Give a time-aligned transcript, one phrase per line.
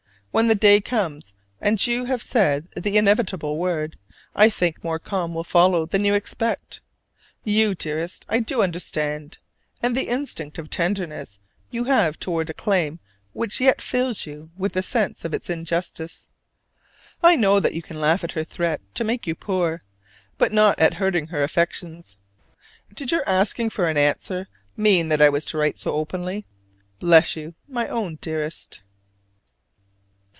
[0.33, 3.97] When the day comes, and you have said the inevitable word,
[4.33, 6.79] I think more calm will follow than you expect.
[7.43, 9.39] You, dearest, I do understand:
[9.83, 13.01] and the instinct of tenderness you have toward a claim
[13.33, 16.29] which yet fills you with the sense of its injustice.
[17.21, 19.83] I know that you can laugh at her threat to make you poor;
[20.37, 22.19] but not at hurting her affections.
[22.93, 24.47] Did your asking for an "answer"
[24.77, 26.45] mean that I was to write so openly?
[27.01, 28.79] Bless you, my own dearest.